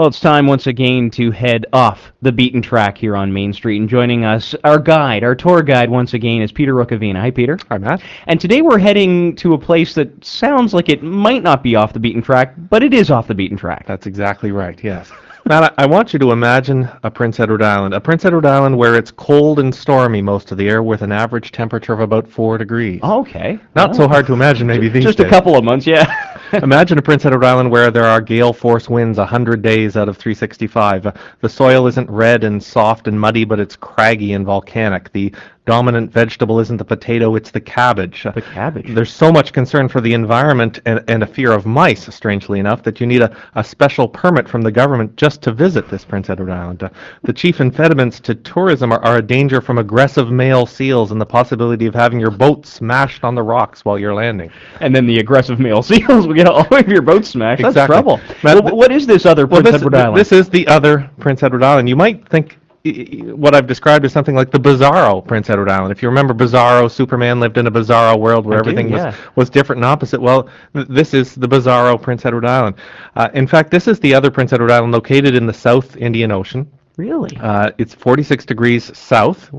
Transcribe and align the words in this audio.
Well, 0.00 0.08
it's 0.08 0.18
time 0.18 0.46
once 0.46 0.66
again 0.66 1.10
to 1.10 1.30
head 1.30 1.66
off 1.74 2.10
the 2.22 2.32
beaten 2.32 2.62
track 2.62 2.96
here 2.96 3.14
on 3.14 3.30
Main 3.30 3.52
Street. 3.52 3.78
And 3.78 3.86
joining 3.86 4.24
us, 4.24 4.54
our 4.64 4.78
guide, 4.78 5.22
our 5.22 5.34
tour 5.34 5.60
guide 5.60 5.90
once 5.90 6.14
again, 6.14 6.40
is 6.40 6.50
Peter 6.50 6.72
Rukavina. 6.72 7.20
Hi, 7.20 7.30
Peter. 7.30 7.58
Hi, 7.68 7.76
Matt. 7.76 8.00
And 8.26 8.40
today 8.40 8.62
we're 8.62 8.78
heading 8.78 9.36
to 9.36 9.52
a 9.52 9.58
place 9.58 9.92
that 9.96 10.24
sounds 10.24 10.72
like 10.72 10.88
it 10.88 11.02
might 11.02 11.42
not 11.42 11.62
be 11.62 11.76
off 11.76 11.92
the 11.92 12.00
beaten 12.00 12.22
track, 12.22 12.54
but 12.70 12.82
it 12.82 12.94
is 12.94 13.10
off 13.10 13.28
the 13.28 13.34
beaten 13.34 13.58
track. 13.58 13.84
That's 13.86 14.06
exactly 14.06 14.52
right, 14.52 14.82
yes. 14.82 15.12
Matt, 15.44 15.74
I 15.78 15.82
I 15.82 15.86
want 15.86 16.14
you 16.14 16.18
to 16.20 16.32
imagine 16.32 16.88
a 17.02 17.10
Prince 17.10 17.38
Edward 17.38 17.60
Island. 17.60 17.92
A 17.92 18.00
Prince 18.00 18.24
Edward 18.24 18.46
Island 18.46 18.78
where 18.78 18.94
it's 18.94 19.10
cold 19.10 19.58
and 19.58 19.74
stormy 19.74 20.22
most 20.22 20.50
of 20.50 20.56
the 20.56 20.64
year 20.64 20.82
with 20.82 21.02
an 21.02 21.12
average 21.12 21.52
temperature 21.52 21.92
of 21.92 22.00
about 22.00 22.26
4 22.26 22.56
degrees. 22.56 23.02
Okay. 23.02 23.58
Not 23.76 23.94
so 23.94 24.08
hard 24.08 24.26
to 24.28 24.32
imagine 24.32 24.66
maybe 24.66 24.88
these 24.88 25.04
Just 25.04 25.18
days. 25.18 25.26
a 25.26 25.30
couple 25.30 25.56
of 25.56 25.64
months, 25.64 25.86
yeah. 25.86 26.10
Imagine 26.62 26.98
a 26.98 27.02
Prince 27.02 27.24
Edward 27.24 27.44
Island 27.44 27.70
where 27.70 27.90
there 27.92 28.04
are 28.04 28.20
gale 28.20 28.52
force 28.52 28.88
winds 28.88 29.18
100 29.18 29.62
days 29.62 29.96
out 29.96 30.08
of 30.08 30.16
365. 30.16 31.06
Uh, 31.06 31.12
The 31.40 31.48
soil 31.48 31.86
isn't 31.86 32.10
red 32.10 32.42
and 32.42 32.62
soft 32.62 33.06
and 33.06 33.20
muddy, 33.20 33.44
but 33.44 33.60
it's 33.60 33.76
craggy 33.76 34.32
and 34.32 34.44
volcanic. 34.44 35.12
The 35.12 35.32
dominant 35.66 36.10
vegetable 36.12 36.58
isn't 36.58 36.78
the 36.78 36.84
potato, 36.84 37.34
it's 37.36 37.50
the 37.50 37.60
cabbage. 37.60 38.26
the 38.34 38.42
cabbage. 38.42 38.94
There's 38.94 39.12
so 39.12 39.30
much 39.30 39.52
concern 39.52 39.88
for 39.88 40.00
the 40.00 40.14
environment 40.14 40.80
and, 40.86 41.02
and 41.08 41.22
a 41.22 41.26
fear 41.26 41.52
of 41.52 41.66
mice, 41.66 42.12
strangely 42.14 42.58
enough, 42.58 42.82
that 42.82 43.00
you 43.00 43.06
need 43.06 43.22
a, 43.22 43.36
a 43.54 43.62
special 43.62 44.08
permit 44.08 44.48
from 44.48 44.62
the 44.62 44.72
government 44.72 45.16
just 45.16 45.42
to 45.42 45.52
visit 45.52 45.88
this 45.88 46.04
Prince 46.04 46.30
Edward 46.30 46.50
Island. 46.50 46.82
Uh, 46.82 46.90
the 47.22 47.32
chief 47.32 47.60
impediments 47.60 48.20
to 48.20 48.34
tourism 48.34 48.92
are, 48.92 49.02
are 49.04 49.18
a 49.18 49.22
danger 49.22 49.60
from 49.60 49.78
aggressive 49.78 50.30
male 50.30 50.66
seals 50.66 51.12
and 51.12 51.20
the 51.20 51.26
possibility 51.26 51.86
of 51.86 51.94
having 51.94 52.20
your 52.20 52.30
boat 52.30 52.66
smashed 52.66 53.24
on 53.24 53.34
the 53.34 53.42
rocks 53.42 53.84
while 53.84 53.98
you're 53.98 54.14
landing. 54.14 54.50
And 54.80 54.94
then 54.94 55.06
the 55.06 55.18
aggressive 55.18 55.60
male 55.60 55.82
seals 55.90 56.26
will 56.26 56.34
get 56.34 56.46
all 56.46 56.66
of 56.74 56.88
your 56.88 57.02
boat 57.02 57.24
smashed. 57.24 57.62
That's 57.62 57.86
trouble. 57.86 58.20
Well, 58.42 58.62
what 58.62 58.92
is 58.92 59.06
this 59.06 59.26
other 59.26 59.46
Well, 59.46 59.60
Prince 59.60 59.72
this, 59.74 59.82
Edward 59.82 59.94
Island? 59.94 60.16
this 60.16 60.32
is 60.32 60.48
the 60.48 60.66
other 60.68 61.10
Prince 61.18 61.42
Edward 61.42 61.62
Island. 61.62 61.88
You 61.88 61.96
might 61.96 62.28
think 62.28 62.58
what 62.82 63.54
I've 63.54 63.66
described 63.66 64.04
as 64.06 64.12
something 64.12 64.34
like 64.34 64.50
the 64.50 64.58
Bizarro 64.58 65.26
Prince 65.26 65.50
Edward 65.50 65.68
Island. 65.68 65.92
If 65.92 66.02
you 66.02 66.08
remember 66.08 66.32
Bizarro, 66.32 66.90
Superman 66.90 67.38
lived 67.38 67.58
in 67.58 67.66
a 67.66 67.70
bizarro 67.70 68.18
world 68.18 68.46
where 68.46 68.58
I 68.58 68.62
do, 68.62 68.70
everything 68.70 68.90
yeah. 68.90 69.06
was, 69.06 69.36
was 69.36 69.50
different 69.50 69.78
and 69.78 69.84
opposite. 69.84 70.20
Well, 70.20 70.48
th- 70.74 70.88
this 70.88 71.12
is 71.12 71.34
the 71.34 71.46
Bizarro 71.46 72.00
Prince 72.00 72.24
Edward 72.24 72.46
Island. 72.46 72.76
Uh, 73.16 73.28
in 73.34 73.46
fact, 73.46 73.70
this 73.70 73.86
is 73.86 74.00
the 74.00 74.14
other 74.14 74.30
Prince 74.30 74.54
Edward 74.54 74.70
Island 74.70 74.92
located 74.92 75.34
in 75.34 75.46
the 75.46 75.52
South 75.52 75.96
Indian 75.96 76.32
Ocean. 76.32 76.70
really? 76.96 77.36
Uh, 77.36 77.70
it's 77.76 77.94
46 77.94 78.46
degrees 78.46 78.96
south. 78.96 79.50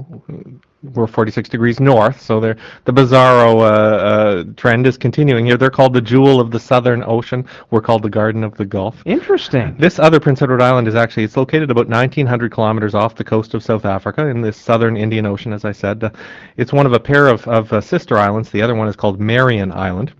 We're 0.84 1.06
46 1.06 1.48
degrees 1.48 1.80
north, 1.80 2.20
so 2.20 2.40
they're, 2.40 2.58
the 2.86 2.92
Bizarro 2.92 3.60
uh, 3.60 3.64
uh, 3.64 4.44
trend 4.58 4.88
is 4.88 4.98
continuing 4.98 5.46
here. 5.46 5.56
They're 5.56 5.70
called 5.70 5.94
the 5.94 6.02
Jewel 6.02 6.40
of 6.40 6.50
the 6.50 6.60
Southern 6.60 7.04
Ocean. 7.04 7.46
We're 7.70 7.82
called 7.82 8.02
the 8.02 8.10
Garden 8.10 8.44
of 8.44 8.56
the 8.58 8.66
Gulf. 8.66 9.04
Interesting. 9.06 9.76
This 9.78 10.00
other 10.00 10.20
Prince 10.20 10.42
Edward 10.42 10.62
Island 10.62 10.88
is 10.88 10.96
actually 10.96 11.24
it's 11.24 11.38
located 11.38 11.70
about 11.70 11.88
1,900 11.88 12.52
kilometers 12.52 12.96
off 12.96 13.14
the 13.14 13.24
coast 13.24 13.54
of 13.54 13.64
South 13.64 13.86
Africa 13.86 14.26
in 14.28 14.42
the 14.42 14.52
southern 14.52 14.98
Indian 14.98 15.28
Ocean, 15.28 15.54
as 15.54 15.66
I 15.66 15.72
said. 15.72 16.04
Uh, 16.04 16.10
it's 16.58 16.74
one 16.74 16.88
of 16.88 16.94
a 16.94 17.00
pair 17.00 17.28
of, 17.28 17.48
of 17.48 17.72
uh, 17.72 17.80
sister 17.80 18.18
islands. 18.18 18.50
The 18.50 18.64
other 18.64 18.74
one 18.74 18.88
is 18.88 18.96
called 18.96 19.20
Marion 19.20 19.72
Island. 19.72 20.14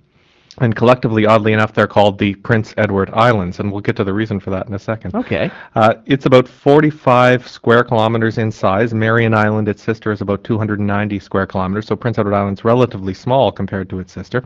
And 0.60 0.76
collectively, 0.76 1.26
oddly 1.26 1.54
enough, 1.54 1.74
they're 1.74 1.88
called 1.88 2.18
the 2.20 2.36
Prince 2.36 2.74
Edward 2.78 3.10
Islands, 3.14 3.60
and 3.60 3.72
we'll 3.72 3.82
get 3.82 3.96
to 3.96 4.04
the 4.04 4.14
reason 4.14 4.40
for 4.40 4.50
that 4.50 4.68
in 4.68 4.74
a 4.74 4.80
second. 4.80 5.16
Okay. 5.16 5.50
Uh, 5.76 5.96
it's 6.06 6.26
about 6.26 6.48
45 6.48 7.48
square 7.48 7.84
kilometers 7.84 8.38
in 8.38 8.52
size. 8.52 8.94
Marion 8.94 9.34
Island, 9.34 9.68
its 9.70 9.82
sister, 9.82 10.12
is 10.12 10.22
about 10.22 10.44
290 10.44 11.20
square 11.20 11.46
kilometers, 11.46 11.88
so 11.88 11.96
Prince 11.96 12.18
Edward 12.20 12.34
Island's 12.34 12.66
relatively 12.66 13.14
small 13.14 13.52
compared 13.52 13.90
to 13.92 14.00
its 14.00 14.12
sister. 14.12 14.44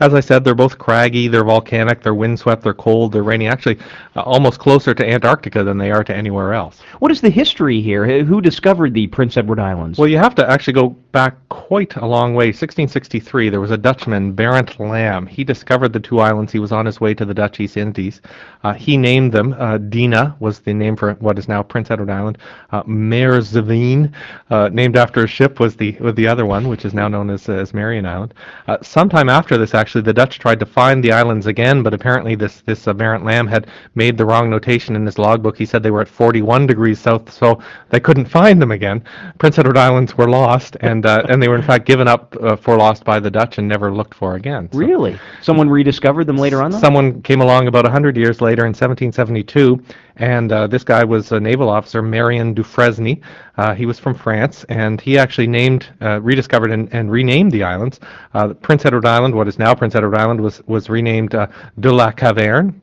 As 0.00 0.14
I 0.14 0.20
said, 0.20 0.44
they're 0.44 0.54
both 0.54 0.78
craggy, 0.78 1.26
they're 1.28 1.44
volcanic, 1.44 2.02
they're 2.02 2.14
windswept, 2.14 2.62
they're 2.62 2.74
cold, 2.74 3.12
they're 3.12 3.22
rainy. 3.24 3.48
Actually, 3.48 3.78
uh, 4.16 4.20
almost 4.20 4.60
closer 4.60 4.94
to 4.94 5.08
Antarctica 5.08 5.64
than 5.64 5.76
they 5.78 5.90
are 5.90 6.04
to 6.04 6.14
anywhere 6.16 6.54
else. 6.54 6.80
What 7.00 7.10
is 7.10 7.20
the 7.20 7.30
history 7.30 7.80
here? 7.80 8.06
Who- 8.06 8.24
Who 8.24 8.40
discovered 8.40 8.94
the 8.94 9.06
Prince 9.08 9.36
Edward 9.36 9.58
Islands? 9.58 9.98
Well, 9.98 10.08
you 10.08 10.18
have 10.18 10.34
to 10.36 10.48
actually 10.48 10.74
go 10.74 10.96
back 11.12 11.36
quite 11.48 11.96
a 11.96 12.06
long 12.06 12.34
way. 12.34 12.46
1663, 12.46 13.48
there 13.48 13.60
was 13.60 13.70
a 13.70 13.76
Dutchman, 13.76 14.32
Barent 14.32 14.78
Lam. 14.78 15.26
He 15.26 15.44
discovered 15.44 15.92
the 15.92 16.00
two 16.00 16.20
islands. 16.20 16.52
He 16.52 16.58
was 16.58 16.72
on 16.72 16.86
his 16.86 17.00
way 17.00 17.14
to 17.14 17.24
the 17.24 17.34
Dutch 17.34 17.60
East 17.60 17.76
Indies. 17.76 18.20
Uh, 18.64 18.72
he 18.72 18.96
named 18.96 19.32
them. 19.32 19.54
Uh, 19.58 19.78
Dina 19.78 20.36
was 20.40 20.60
the 20.60 20.74
name 20.74 20.96
for 20.96 21.14
what 21.14 21.38
is 21.38 21.48
now 21.48 21.62
Prince 21.62 21.90
Edward 21.90 22.10
Island. 22.10 22.38
Uh, 22.70 22.82
Meerseveen, 22.84 24.12
uh, 24.50 24.68
named 24.72 24.96
after 24.96 25.24
a 25.24 25.26
ship, 25.26 25.60
was 25.60 25.76
the 25.76 25.96
was 26.00 26.14
the 26.14 26.26
other 26.26 26.46
one, 26.46 26.68
which 26.68 26.84
is 26.84 26.94
now 26.94 27.08
known 27.08 27.30
as 27.30 27.48
as 27.48 27.74
Marion 27.74 28.06
Island. 28.06 28.34
Uh, 28.66 28.78
sometime 28.82 29.28
after 29.28 29.58
this, 29.58 29.74
actually, 29.74 30.02
the 30.02 30.12
Dutch 30.12 30.38
tried 30.38 30.60
to 30.60 30.66
find 30.66 31.02
the 31.02 31.12
islands 31.12 31.46
again, 31.46 31.82
but 31.82 31.94
apparently 31.94 32.34
this 32.34 32.62
this 32.62 32.86
uh, 32.86 32.94
Barent 32.94 33.48
had 33.48 33.66
made 33.94 34.16
the 34.16 34.24
wrong 34.24 34.50
notation 34.50 34.96
in 34.96 35.04
his 35.06 35.18
logbook. 35.18 35.56
He 35.56 35.66
said 35.66 35.82
they 35.82 35.90
were 35.90 36.00
at 36.00 36.08
41 36.08 36.66
degrees 36.66 36.98
south, 36.98 37.32
so 37.32 37.60
they 37.90 38.00
couldn't 38.00 38.26
find 38.26 38.60
them 38.60 38.72
again. 38.72 39.04
Prince 39.38 39.58
Edward 39.58 39.76
Islands 39.76 40.16
were 40.16 40.28
lost, 40.28 40.76
and 40.80 41.04
uh, 41.08 41.26
and 41.28 41.42
they 41.42 41.48
were 41.48 41.56
in 41.56 41.62
fact 41.62 41.86
given 41.86 42.06
up 42.06 42.36
uh, 42.40 42.54
for 42.56 42.76
lost 42.76 43.04
by 43.04 43.18
the 43.18 43.30
Dutch 43.30 43.58
and 43.58 43.66
never 43.66 43.92
looked 43.92 44.14
for 44.14 44.34
again. 44.36 44.68
So 44.72 44.78
really? 44.78 45.18
Someone 45.42 45.68
rediscovered 45.68 46.26
them 46.26 46.36
later 46.36 46.62
on? 46.62 46.70
Though? 46.70 46.78
Someone 46.78 47.22
came 47.22 47.40
along 47.40 47.66
about 47.66 47.84
100 47.84 48.16
years 48.16 48.40
later 48.40 48.62
in 48.62 48.70
1772, 48.70 49.82
and 50.16 50.52
uh, 50.52 50.66
this 50.66 50.84
guy 50.84 51.04
was 51.04 51.32
a 51.32 51.40
naval 51.40 51.68
officer, 51.68 52.02
Marion 52.02 52.54
Dufresne. 52.54 53.22
Uh, 53.56 53.74
he 53.74 53.86
was 53.86 53.98
from 53.98 54.14
France, 54.14 54.64
and 54.68 55.00
he 55.00 55.18
actually 55.18 55.46
named, 55.46 55.88
uh, 56.00 56.20
rediscovered, 56.20 56.70
and, 56.70 56.92
and 56.92 57.10
renamed 57.10 57.52
the 57.52 57.62
islands. 57.62 58.00
Uh, 58.34 58.54
Prince 58.54 58.84
Edward 58.84 59.06
Island, 59.06 59.34
what 59.34 59.48
is 59.48 59.58
now 59.58 59.74
Prince 59.74 59.94
Edward 59.94 60.16
Island, 60.16 60.40
was 60.40 60.62
was 60.66 60.88
renamed 60.90 61.34
uh, 61.34 61.46
de 61.80 61.92
la 61.92 62.10
Caverne, 62.12 62.80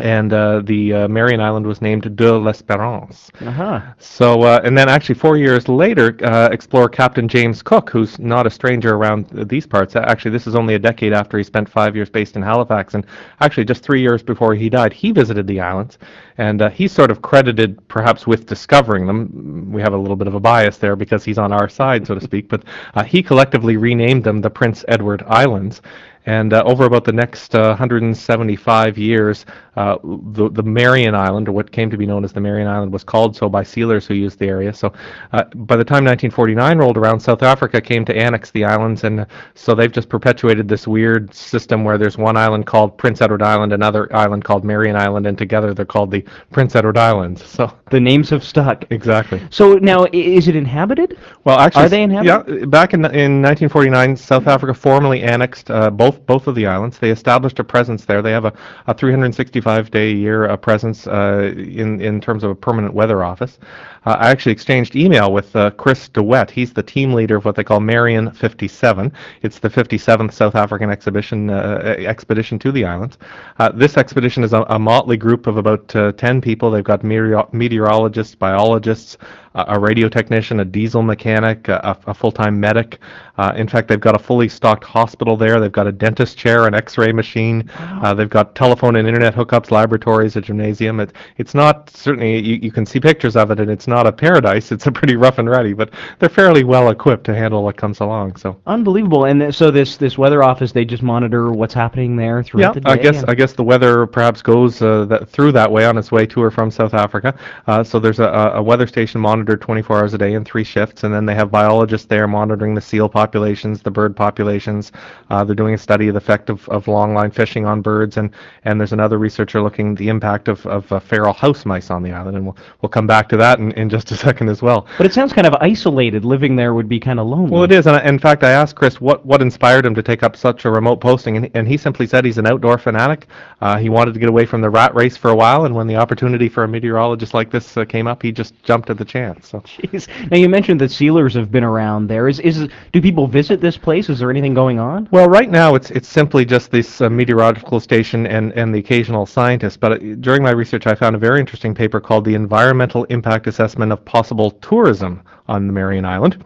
and 0.00 0.32
uh, 0.32 0.60
the 0.64 0.92
uh, 0.92 1.08
Marion 1.08 1.40
Island 1.40 1.66
was 1.66 1.80
named 1.80 2.16
de 2.16 2.38
l'Espérance. 2.38 3.30
Uh-huh. 3.46 3.80
So, 3.98 4.42
uh, 4.42 4.60
and 4.62 4.76
then 4.76 4.88
actually 4.88 5.14
four 5.14 5.36
years 5.36 5.68
later, 5.68 6.16
uh, 6.22 6.48
explorer 6.52 6.88
Captain 6.88 7.26
James 7.28 7.62
Cook, 7.62 7.90
who's 7.90 8.18
not 8.18 8.46
a 8.46 8.50
stranger 8.50 8.94
around 8.94 9.26
these 9.48 9.66
parts. 9.66 9.96
uh, 9.96 10.04
Actually, 10.06 10.32
this 10.32 10.46
is 10.46 10.54
only 10.54 10.74
a 10.74 10.78
decade 10.78 11.12
after 11.12 11.38
he 11.38 11.44
spent 11.44 11.68
five 11.68 11.96
years 11.96 12.10
based 12.10 12.36
in 12.36 12.42
Halifax, 12.42 12.94
and 12.94 13.06
actually 13.40 13.64
just 13.64 13.82
three 13.82 14.00
years 14.00 14.22
before 14.22 14.54
he 14.54 14.68
died, 14.68 14.92
he 14.92 15.12
visited 15.12 15.46
the 15.46 15.60
islands, 15.60 15.98
and 16.38 16.60
uh, 16.60 16.68
he's 16.68 16.92
sort 16.92 17.10
of 17.10 17.22
credited 17.22 17.86
perhaps 17.88 18.26
with 18.26 18.46
discovering 18.46 19.06
them. 19.06 19.70
We 19.72 19.80
have 19.80 19.94
a 19.94 19.98
little 19.98 20.16
bit 20.16 20.28
of 20.28 20.34
a 20.34 20.40
bias 20.40 20.76
there 20.76 20.96
because 20.96 21.24
he's 21.24 21.38
on 21.38 21.52
our 21.52 21.68
side, 21.68 22.06
so 22.06 22.14
to 22.14 22.20
speak, 22.20 22.48
but 22.50 22.64
uh, 22.94 23.02
he 23.04 23.22
collectively 23.22 23.76
renamed 23.76 24.24
them 24.24 24.40
the 24.40 24.50
Prince 24.50 24.84
Edward 24.88 25.22
Islands. 25.26 25.80
And 26.26 26.52
uh, 26.52 26.62
over 26.66 26.84
about 26.84 27.04
the 27.04 27.12
next 27.12 27.54
uh, 27.54 27.68
175 27.68 28.98
years, 28.98 29.46
uh, 29.76 29.96
the, 30.02 30.50
the 30.50 30.62
Marion 30.62 31.14
Island, 31.14 31.48
or 31.48 31.52
what 31.52 31.70
came 31.70 31.90
to 31.90 31.96
be 31.96 32.06
known 32.06 32.24
as 32.24 32.32
the 32.32 32.40
Marion 32.40 32.66
Island, 32.66 32.92
was 32.92 33.04
called 33.04 33.36
so 33.36 33.48
by 33.48 33.62
sealers 33.62 34.06
who 34.06 34.14
used 34.14 34.38
the 34.38 34.46
area. 34.46 34.72
So 34.72 34.92
uh, 35.32 35.44
by 35.54 35.76
the 35.76 35.84
time 35.84 36.04
1949 36.04 36.78
rolled 36.78 36.96
around, 36.96 37.20
South 37.20 37.42
Africa 37.42 37.80
came 37.80 38.04
to 38.06 38.16
annex 38.16 38.50
the 38.50 38.64
islands, 38.64 39.04
and 39.04 39.20
uh, 39.20 39.26
so 39.54 39.74
they've 39.74 39.92
just 39.92 40.08
perpetuated 40.08 40.68
this 40.68 40.86
weird 40.86 41.32
system 41.32 41.84
where 41.84 41.98
there's 41.98 42.18
one 42.18 42.36
island 42.36 42.66
called 42.66 42.96
Prince 42.98 43.20
Edward 43.20 43.42
Island, 43.42 43.72
another 43.72 44.14
island 44.14 44.44
called 44.44 44.64
Marion 44.64 44.96
Island, 44.96 45.26
and 45.26 45.38
together 45.38 45.74
they're 45.74 45.84
called 45.84 46.10
the 46.10 46.24
Prince 46.50 46.74
Edward 46.74 46.98
Islands. 46.98 47.44
So 47.44 47.72
The 47.90 48.00
names 48.00 48.30
have 48.30 48.42
stuck. 48.42 48.84
exactly. 48.90 49.40
So 49.50 49.74
now, 49.74 50.06
is 50.12 50.48
it 50.48 50.56
inhabited? 50.56 51.18
Well, 51.44 51.58
actually, 51.58 51.84
Are 51.84 51.88
they 51.88 52.02
inhabited? 52.02 52.60
Yeah, 52.60 52.66
back 52.66 52.94
in 52.94 53.04
in 53.04 53.42
1949, 53.42 54.16
South 54.16 54.48
Africa 54.48 54.74
formally 54.74 55.22
annexed 55.22 55.70
uh, 55.70 55.90
both 56.24 56.36
both 56.36 56.48
of 56.48 56.54
the 56.54 56.66
islands. 56.66 56.98
They 56.98 57.10
established 57.10 57.58
a 57.58 57.64
presence 57.64 58.04
there. 58.04 58.22
They 58.22 58.32
have 58.32 58.44
a, 58.44 58.52
a 58.86 58.94
365 58.94 59.90
day 59.90 60.10
a 60.10 60.14
year 60.14 60.48
uh, 60.48 60.56
presence 60.56 61.06
uh, 61.06 61.52
in 61.56 62.00
in 62.00 62.20
terms 62.20 62.44
of 62.44 62.50
a 62.50 62.54
permanent 62.54 62.94
weather 62.94 63.24
office. 63.24 63.58
Uh, 64.04 64.16
I 64.20 64.30
actually 64.30 64.52
exchanged 64.52 64.94
email 64.94 65.32
with 65.32 65.56
uh, 65.56 65.70
Chris 65.72 66.08
DeWet. 66.10 66.50
He's 66.50 66.72
the 66.72 66.82
team 66.82 67.12
leader 67.12 67.36
of 67.36 67.44
what 67.44 67.56
they 67.56 67.64
call 67.64 67.80
Marion 67.80 68.30
57. 68.30 69.12
It's 69.42 69.58
the 69.58 69.68
57th 69.68 70.32
South 70.32 70.54
African 70.54 70.90
exhibition 70.90 71.50
uh, 71.50 71.96
expedition 71.98 72.58
to 72.60 72.70
the 72.70 72.84
islands. 72.84 73.18
Uh, 73.58 73.70
this 73.72 73.96
expedition 73.96 74.44
is 74.44 74.52
a, 74.52 74.62
a 74.68 74.78
motley 74.78 75.16
group 75.16 75.46
of 75.46 75.56
about 75.56 75.96
uh, 75.96 76.12
10 76.12 76.40
people. 76.40 76.70
They've 76.70 76.84
got 76.84 77.02
meteoro- 77.02 77.52
meteorologists, 77.52 78.36
biologists, 78.36 79.16
a 79.56 79.64
a 79.76 79.78
radio 79.78 80.08
technician, 80.08 80.60
a 80.60 80.64
diesel 80.64 81.02
mechanic, 81.02 81.68
a, 81.68 81.98
a 82.06 82.14
full-time 82.14 82.60
medic. 82.60 83.00
Uh, 83.38 83.52
in 83.56 83.66
fact, 83.66 83.88
they've 83.88 84.00
got 84.00 84.14
a 84.14 84.18
fully 84.18 84.48
stocked 84.48 84.84
hospital 84.84 85.36
there. 85.36 85.58
They've 85.60 85.72
got 85.72 85.86
a 85.86 85.92
dentist 86.06 86.38
chair, 86.38 86.68
an 86.68 86.74
X-ray 86.74 87.10
machine. 87.10 87.68
Uh, 87.76 88.14
they've 88.14 88.30
got 88.30 88.54
telephone 88.54 88.94
and 88.94 89.08
internet 89.08 89.34
hookups, 89.34 89.72
laboratories, 89.72 90.36
a 90.36 90.40
gymnasium. 90.40 91.00
It, 91.00 91.12
it's 91.36 91.52
not 91.52 91.90
certainly 91.90 92.38
you, 92.38 92.56
you 92.62 92.70
can 92.70 92.86
see 92.86 93.00
pictures 93.00 93.34
of 93.34 93.50
it, 93.50 93.58
and 93.58 93.68
it's 93.68 93.88
not 93.88 94.06
a 94.06 94.12
paradise. 94.12 94.70
It's 94.76 94.86
a 94.86 94.92
pretty 94.92 95.16
rough 95.16 95.38
and 95.38 95.48
ready, 95.48 95.72
but 95.72 95.90
they're 96.18 96.28
fairly 96.28 96.62
well 96.62 96.90
equipped 96.90 97.24
to 97.24 97.34
handle 97.34 97.62
what 97.64 97.78
comes 97.78 98.00
along. 98.00 98.36
So. 98.36 98.60
Unbelievable. 98.66 99.24
And 99.24 99.40
th- 99.40 99.54
so 99.54 99.70
this 99.70 99.96
this 99.96 100.18
weather 100.18 100.42
office, 100.42 100.70
they 100.70 100.84
just 100.84 101.02
monitor 101.02 101.50
what's 101.50 101.72
happening 101.72 102.14
there 102.14 102.42
throughout 102.42 102.74
the 102.74 102.82
day. 102.82 102.90
I 102.90 102.96
guess 102.96 103.24
I 103.24 103.34
guess 103.34 103.54
the 103.54 103.64
weather 103.64 104.06
perhaps 104.06 104.42
goes 104.42 104.82
uh, 104.82 105.06
that, 105.06 105.30
through 105.30 105.52
that 105.52 105.72
way 105.72 105.86
on 105.86 105.96
its 105.96 106.12
way 106.12 106.26
to 106.26 106.42
or 106.42 106.50
from 106.50 106.70
South 106.70 106.92
Africa. 106.92 107.34
Uh, 107.66 107.82
so 107.82 107.98
there's 107.98 108.20
a, 108.20 108.28
a 108.60 108.62
weather 108.62 108.86
station 108.86 109.18
monitored 109.20 109.62
24 109.62 109.98
hours 109.98 110.12
a 110.14 110.18
day 110.18 110.34
in 110.34 110.44
three 110.44 110.64
shifts, 110.64 111.04
and 111.04 111.14
then 111.14 111.24
they 111.24 111.34
have 111.34 111.50
biologists 111.50 112.06
there 112.06 112.28
monitoring 112.28 112.74
the 112.74 112.82
seal 112.82 113.08
populations, 113.08 113.80
the 113.80 113.90
bird 113.90 114.14
populations. 114.14 114.92
Uh, 115.30 115.42
they're 115.42 115.54
doing 115.54 115.74
a 115.74 115.78
study 115.78 115.95
study 115.96 116.10
the 116.10 116.18
effect 116.18 116.50
of, 116.50 116.68
of 116.68 116.84
longline 116.84 117.32
fishing 117.32 117.64
on 117.64 117.80
birds, 117.80 118.18
and, 118.18 118.30
and 118.64 118.78
there's 118.78 118.92
another 118.92 119.16
researcher 119.18 119.62
looking 119.62 119.92
at 119.92 119.96
the 119.96 120.08
impact 120.08 120.46
of, 120.46 120.66
of 120.66 120.92
uh, 120.92 121.00
feral 121.00 121.32
house 121.32 121.64
mice 121.64 121.90
on 121.90 122.02
the 122.02 122.12
island, 122.12 122.36
and 122.36 122.44
we'll, 122.44 122.56
we'll 122.82 122.90
come 122.90 123.06
back 123.06 123.30
to 123.30 123.36
that 123.38 123.58
in, 123.58 123.72
in 123.72 123.88
just 123.88 124.10
a 124.10 124.16
second 124.16 124.50
as 124.50 124.60
well. 124.60 124.86
But 124.98 125.06
it 125.06 125.14
sounds 125.14 125.32
kind 125.32 125.46
of 125.46 125.54
isolated. 125.62 126.22
Living 126.26 126.54
there 126.54 126.74
would 126.74 126.86
be 126.86 127.00
kind 127.00 127.18
of 127.18 127.26
lonely. 127.26 127.50
Well, 127.50 127.62
it 127.62 127.72
is, 127.72 127.86
and 127.86 127.96
I, 127.96 128.04
in 128.04 128.18
fact, 128.18 128.44
I 128.44 128.50
asked 128.50 128.76
Chris 128.76 129.00
what, 129.00 129.24
what 129.24 129.40
inspired 129.40 129.86
him 129.86 129.94
to 129.94 130.02
take 130.02 130.22
up 130.22 130.36
such 130.36 130.66
a 130.66 130.70
remote 130.70 131.00
posting, 131.00 131.38
and, 131.38 131.50
and 131.54 131.66
he 131.66 131.78
simply 131.78 132.06
said 132.06 132.26
he's 132.26 132.36
an 132.36 132.46
outdoor 132.46 132.76
fanatic. 132.76 133.28
Uh, 133.62 133.78
he 133.78 133.88
wanted 133.88 134.12
to 134.12 134.20
get 134.20 134.28
away 134.28 134.44
from 134.44 134.60
the 134.60 134.68
rat 134.68 134.94
race 134.94 135.16
for 135.16 135.30
a 135.30 135.34
while, 135.34 135.64
and 135.64 135.74
when 135.74 135.86
the 135.86 135.96
opportunity 135.96 136.50
for 136.50 136.64
a 136.64 136.68
meteorologist 136.68 137.32
like 137.32 137.50
this 137.50 137.74
uh, 137.78 137.86
came 137.86 138.06
up, 138.06 138.22
he 138.22 138.32
just 138.32 138.52
jumped 138.64 138.90
at 138.90 138.98
the 138.98 139.04
chance. 139.04 139.48
So. 139.48 139.60
Jeez. 139.60 140.08
Now 140.30 140.36
you 140.36 140.50
mentioned 140.50 140.78
that 140.82 140.90
sealers 140.90 141.32
have 141.32 141.50
been 141.50 141.64
around 141.64 142.08
there. 142.08 142.28
Is 142.28 142.38
is 142.40 142.68
do 142.92 143.00
people 143.00 143.26
visit 143.26 143.62
this 143.62 143.78
place? 143.78 144.10
Is 144.10 144.18
there 144.18 144.30
anything 144.30 144.52
going 144.52 144.78
on? 144.78 145.08
Well, 145.10 145.28
right 145.28 145.48
now 145.48 145.74
it's 145.76 145.90
it's 145.92 146.08
simply 146.08 146.44
just 146.44 146.70
this 146.70 147.00
uh, 147.00 147.08
meteorological 147.08 147.78
station 147.78 148.26
and, 148.26 148.52
and 148.54 148.74
the 148.74 148.78
occasional 148.78 149.26
scientist. 149.26 149.78
But 149.78 149.92
uh, 149.92 149.98
during 150.20 150.42
my 150.42 150.50
research, 150.50 150.86
I 150.86 150.94
found 150.94 151.14
a 151.14 151.18
very 151.18 151.38
interesting 151.38 151.74
paper 151.74 152.00
called 152.00 152.24
the 152.24 152.34
Environmental 152.34 153.04
Impact 153.04 153.46
Assessment 153.46 153.92
of 153.92 154.04
Possible 154.04 154.50
Tourism 154.50 155.22
on 155.46 155.68
the 155.68 155.72
Marion 155.72 156.04
Island. 156.04 156.44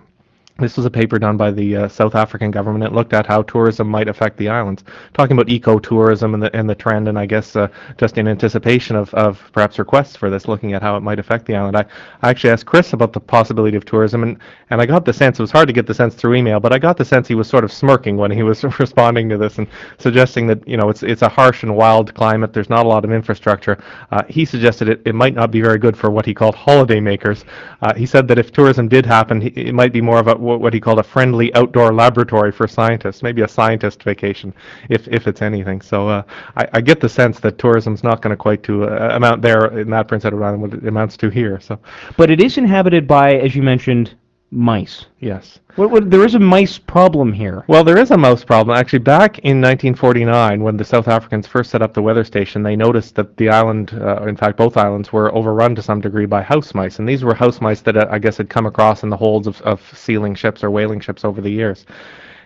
This 0.60 0.76
was 0.76 0.84
a 0.84 0.90
paper 0.90 1.18
done 1.18 1.38
by 1.38 1.50
the 1.50 1.74
uh, 1.74 1.88
South 1.88 2.14
African 2.14 2.50
government. 2.50 2.84
It 2.84 2.92
looked 2.92 3.14
at 3.14 3.26
how 3.26 3.42
tourism 3.42 3.88
might 3.88 4.08
affect 4.08 4.36
the 4.36 4.50
islands, 4.50 4.84
talking 5.14 5.36
about 5.36 5.46
ecotourism 5.46 6.34
and 6.34 6.42
the 6.42 6.54
and 6.54 6.68
the 6.68 6.74
trend, 6.74 7.08
and 7.08 7.18
I 7.18 7.24
guess 7.24 7.56
uh, 7.56 7.68
just 7.96 8.18
in 8.18 8.28
anticipation 8.28 8.94
of, 8.94 9.12
of 9.14 9.42
perhaps 9.52 9.78
requests 9.78 10.16
for 10.16 10.28
this, 10.28 10.48
looking 10.48 10.74
at 10.74 10.82
how 10.82 10.96
it 10.98 11.00
might 11.00 11.18
affect 11.18 11.46
the 11.46 11.56
island. 11.56 11.78
I, 11.78 11.86
I 12.22 12.28
actually 12.28 12.50
asked 12.50 12.66
Chris 12.66 12.92
about 12.92 13.14
the 13.14 13.20
possibility 13.20 13.76
of 13.76 13.86
tourism, 13.86 14.22
and, 14.22 14.38
and 14.68 14.82
I 14.82 14.86
got 14.86 15.06
the 15.06 15.12
sense 15.14 15.38
it 15.38 15.42
was 15.42 15.50
hard 15.50 15.66
to 15.68 15.72
get 15.72 15.86
the 15.86 15.94
sense 15.94 16.14
through 16.14 16.34
email, 16.34 16.60
but 16.60 16.74
I 16.74 16.78
got 16.78 16.98
the 16.98 17.04
sense 17.06 17.26
he 17.26 17.34
was 17.34 17.48
sort 17.48 17.64
of 17.64 17.72
smirking 17.72 18.18
when 18.18 18.30
he 18.30 18.42
was 18.42 18.62
responding 18.78 19.30
to 19.30 19.38
this 19.38 19.56
and 19.56 19.66
suggesting 19.96 20.46
that 20.48 20.66
you 20.68 20.76
know 20.76 20.90
it's 20.90 21.02
it's 21.02 21.22
a 21.22 21.28
harsh 21.28 21.62
and 21.62 21.74
wild 21.74 22.14
climate. 22.14 22.52
There's 22.52 22.70
not 22.70 22.84
a 22.84 22.88
lot 22.88 23.04
of 23.04 23.12
infrastructure. 23.12 23.82
Uh, 24.10 24.24
he 24.28 24.44
suggested 24.44 24.90
it, 24.90 25.00
it 25.06 25.14
might 25.14 25.34
not 25.34 25.50
be 25.50 25.62
very 25.62 25.78
good 25.78 25.96
for 25.96 26.10
what 26.10 26.26
he 26.26 26.34
called 26.34 26.54
holiday 26.54 27.00
makers. 27.00 27.46
Uh, 27.80 27.94
he 27.94 28.04
said 28.04 28.28
that 28.28 28.38
if 28.38 28.52
tourism 28.52 28.88
did 28.88 29.06
happen, 29.06 29.40
it 29.42 29.72
might 29.72 29.92
be 29.92 30.02
more 30.02 30.18
of 30.18 30.28
a 30.28 30.49
what, 30.58 30.74
he 30.74 30.80
called 30.80 30.98
a 30.98 31.02
friendly 31.02 31.54
outdoor 31.54 31.92
laboratory 31.92 32.52
for 32.52 32.66
scientists, 32.66 33.22
maybe 33.22 33.42
a 33.42 33.48
scientist 33.48 34.02
vacation, 34.02 34.52
if 34.88 35.06
if 35.08 35.26
it's 35.26 35.42
anything. 35.42 35.80
So 35.80 36.08
uh, 36.08 36.22
I, 36.56 36.68
I 36.74 36.80
get 36.80 37.00
the 37.00 37.08
sense 37.08 37.40
that 37.40 37.58
tourism's 37.58 38.02
not 38.02 38.22
going 38.22 38.30
to 38.30 38.36
quite 38.36 38.62
to 38.64 38.84
uh, 38.84 39.16
amount 39.16 39.42
there 39.42 39.78
in 39.78 39.90
that 39.90 40.08
Prince 40.08 40.24
Edward 40.24 40.44
Island 40.44 40.62
what 40.62 40.74
it 40.74 40.86
amounts 40.86 41.16
to 41.18 41.28
here. 41.28 41.60
So 41.60 41.78
But 42.16 42.30
it 42.30 42.40
is 42.40 42.58
inhabited 42.58 43.06
by, 43.06 43.34
as 43.34 43.54
you 43.54 43.62
mentioned, 43.62 44.14
mice. 44.50 45.06
yes. 45.20 45.60
What, 45.76 45.90
what, 45.90 46.10
there 46.10 46.24
is 46.24 46.34
a 46.34 46.38
mice 46.38 46.78
problem 46.78 47.32
here. 47.32 47.64
Well, 47.68 47.84
there 47.84 47.98
is 47.98 48.10
a 48.10 48.18
mouse 48.18 48.44
problem. 48.44 48.76
Actually, 48.76 48.98
back 49.00 49.38
in 49.38 49.60
1949, 49.60 50.62
when 50.62 50.76
the 50.76 50.84
South 50.84 51.06
Africans 51.06 51.46
first 51.46 51.70
set 51.70 51.82
up 51.82 51.94
the 51.94 52.02
weather 52.02 52.24
station, 52.24 52.62
they 52.62 52.74
noticed 52.74 53.14
that 53.14 53.36
the 53.36 53.48
island, 53.48 53.92
uh, 54.00 54.24
in 54.26 54.36
fact, 54.36 54.56
both 54.56 54.76
islands, 54.76 55.12
were 55.12 55.32
overrun 55.34 55.74
to 55.76 55.82
some 55.82 56.00
degree 56.00 56.26
by 56.26 56.42
house 56.42 56.74
mice. 56.74 56.98
And 56.98 57.08
these 57.08 57.22
were 57.22 57.34
house 57.34 57.60
mice 57.60 57.80
that 57.82 57.96
uh, 57.96 58.08
I 58.10 58.18
guess 58.18 58.36
had 58.36 58.50
come 58.50 58.66
across 58.66 59.04
in 59.04 59.08
the 59.08 59.16
holds 59.16 59.46
of, 59.46 59.60
of 59.62 59.80
sealing 59.96 60.34
ships 60.34 60.64
or 60.64 60.70
whaling 60.70 61.00
ships 61.00 61.24
over 61.24 61.40
the 61.40 61.50
years. 61.50 61.86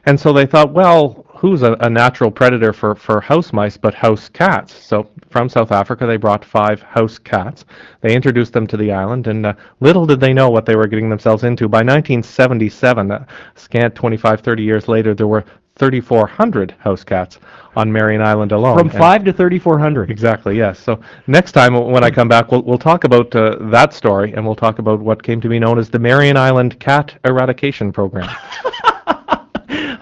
And 0.07 0.19
so 0.19 0.33
they 0.33 0.47
thought, 0.47 0.73
well, 0.73 1.25
who's 1.29 1.63
a, 1.63 1.73
a 1.81 1.91
natural 1.91 2.31
predator 2.31 2.73
for, 2.73 2.95
for 2.95 3.21
house 3.21 3.53
mice 3.53 3.77
but 3.77 3.95
house 3.95 4.29
cats? 4.29 4.75
So 4.75 5.09
from 5.31 5.49
South 5.49 5.73
Africa, 5.73 6.07
they 6.07 6.17
brought 6.17 6.45
five 6.45 6.83
house 6.83 7.19
cats. 7.19 7.65
They 8.01 8.15
introduced 8.15 8.53
them 8.53 8.67
to 8.69 8.77
the 8.77 8.93
island, 8.93 9.27
and 9.27 9.47
uh, 9.47 9.55
little 9.81 10.07
did 10.07 10.21
they 10.21 10.33
know 10.33 10.51
what 10.51 10.67
they 10.67 10.77
were 10.77 10.87
getting 10.87 11.09
themselves 11.09 11.45
into. 11.45 11.69
By 11.69 11.79
1977, 11.79 13.11
uh, 13.11 13.25
scant 13.55 13.95
25, 13.95 14.41
30 14.41 14.63
years 14.63 14.89
later, 14.89 15.15
there 15.15 15.27
were 15.27 15.45
3,400 15.77 16.73
house 16.79 17.03
cats 17.03 17.39
on 17.75 17.93
Marion 17.93 18.23
Island 18.23 18.53
alone. 18.53 18.79
From 18.79 18.89
And- 18.91 18.99
5 18.99 19.25
to 19.25 19.33
3,400. 19.33 20.11
Exactly. 20.11 20.57
Yes. 20.57 20.79
So 20.79 21.01
next 21.27 21.53
time 21.53 21.75
when 21.75 22.05
I 22.05 22.11
come 22.11 22.29
back, 22.29 22.53
we'll 22.53 22.63
we'll 22.63 22.79
talk 22.79 23.05
about 23.05 23.35
uh, 23.35 23.57
that 23.71 23.93
story, 23.93 24.33
and 24.35 24.47
we'll 24.47 24.55
talk 24.55 24.79
about 24.79 25.01
what 25.01 25.23
came 25.23 25.41
to 25.41 25.49
be 25.49 25.59
known 25.59 25.79
as 25.79 25.91
the 25.91 25.99
Marion 25.99 26.37
Island 26.37 26.79
Cat 26.79 27.19
Eradication 27.25 27.93
Program. 27.93 28.31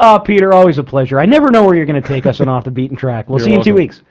Ah, 0.02 0.19
Peter, 0.19 0.52
always 0.52 0.78
a 0.78 0.82
pleasure. 0.82 1.20
I 1.20 1.26
never 1.26 1.52
know 1.52 1.64
where 1.64 1.76
you're 1.76 1.87
going 1.87 2.02
to 2.02 2.06
take 2.06 2.26
us 2.26 2.40
on 2.40 2.49
Off 2.49 2.64
the 2.64 2.72
Beaten 2.72 2.96
Track. 2.96 3.28
We'll 3.28 3.38
You're 3.38 3.44
see 3.44 3.52
you 3.52 3.58
in 3.58 3.64
two 3.64 3.75
weeks. 3.75 4.02